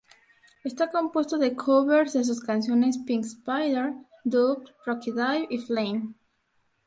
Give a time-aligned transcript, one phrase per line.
[0.63, 3.93] Está compuesto de covers de sus canciones "Pink Spider",
[4.23, 6.15] "Doubt", "Rocket Dive" y "Flame".